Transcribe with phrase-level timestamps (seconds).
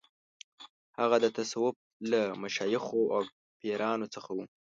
[0.99, 1.75] هغه د تصوف
[2.11, 3.21] له مشایخو او
[3.59, 4.39] پیرانو څخه و.